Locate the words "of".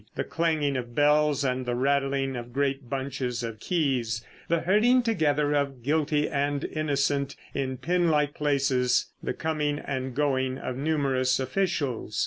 0.77-0.95, 2.35-2.53, 3.43-3.59, 5.53-5.83, 10.57-10.75